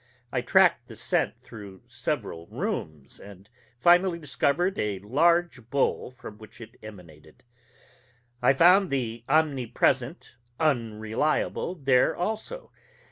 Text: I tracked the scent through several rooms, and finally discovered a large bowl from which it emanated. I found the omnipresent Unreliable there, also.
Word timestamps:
I 0.31 0.41
tracked 0.41 0.87
the 0.87 0.95
scent 0.95 1.39
through 1.43 1.83
several 1.87 2.47
rooms, 2.47 3.19
and 3.19 3.47
finally 3.77 4.17
discovered 4.17 4.79
a 4.79 4.97
large 4.97 5.69
bowl 5.69 6.09
from 6.09 6.39
which 6.39 6.59
it 6.59 6.75
emanated. 6.81 7.43
I 8.41 8.53
found 8.53 8.89
the 8.89 9.23
omnipresent 9.29 10.37
Unreliable 10.59 11.75
there, 11.75 12.15
also. 12.15 12.71